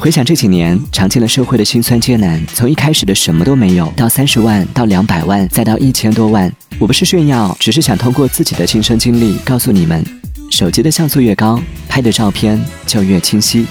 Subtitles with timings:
[0.00, 2.42] 回想这几年，尝尽了社会的辛酸艰难。
[2.54, 6.50] 从一开始的什么都没有，到三十万，到两百万，再到一千多万。
[6.78, 10.02] 我不是炫耀，只是想通过自己的亲身经历告诉你们，
[10.50, 13.66] 手机的像素越高，拍的照片就越清晰。